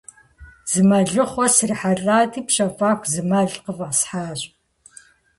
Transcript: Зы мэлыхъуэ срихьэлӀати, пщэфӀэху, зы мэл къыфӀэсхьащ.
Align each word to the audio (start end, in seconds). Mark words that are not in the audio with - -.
Зы 0.71 0.81
мэлыхъуэ 0.87 1.45
срихьэлӀати, 1.55 2.41
пщэфӀэху, 2.47 3.07
зы 3.11 3.21
мэл 3.29 3.51
къыфӀэсхьащ. 3.63 4.39